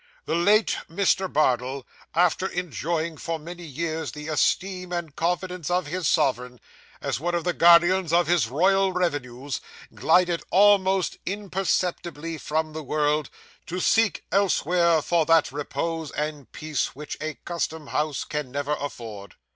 The 0.25 0.33
late 0.33 0.77
Mr. 0.89 1.31
Bardell, 1.31 1.85
after 2.15 2.47
enjoying, 2.47 3.17
for 3.17 3.37
many 3.37 3.61
years, 3.63 4.13
the 4.13 4.29
esteem 4.29 4.91
and 4.91 5.15
confidence 5.15 5.69
of 5.69 5.85
his 5.85 6.07
sovereign, 6.07 6.59
as 7.01 7.19
one 7.19 7.35
of 7.35 7.43
the 7.43 7.53
guardians 7.53 8.11
of 8.11 8.25
his 8.25 8.47
royal 8.47 8.93
revenues, 8.93 9.61
glided 9.93 10.41
almost 10.49 11.17
imperceptibly 11.27 12.39
from 12.39 12.73
the 12.73 12.81
world, 12.83 13.29
to 13.67 13.79
seek 13.79 14.25
elsewhere 14.31 15.03
for 15.03 15.23
that 15.27 15.51
repose 15.51 16.09
and 16.09 16.51
peace 16.51 16.95
which 16.95 17.15
a 17.21 17.35
custom 17.45 17.85
house 17.85 18.23
can 18.23 18.49
never 18.49 18.75
afford. 18.79 19.35